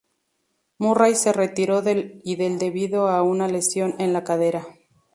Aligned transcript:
Murray 0.79 1.13
se 1.13 1.31
retiró 1.31 1.83
del 1.83 2.21
y 2.23 2.35
del 2.35 2.57
debido 2.57 3.07
a 3.09 3.21
una 3.21 3.47
lesión 3.47 3.93
en 3.99 4.13
la 4.13 4.23
cadera. 4.23 4.65